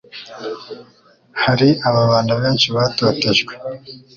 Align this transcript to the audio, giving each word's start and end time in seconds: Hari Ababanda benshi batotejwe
Hari 1.43 1.69
Ababanda 1.87 2.33
benshi 2.41 2.67
batotejwe 2.75 3.51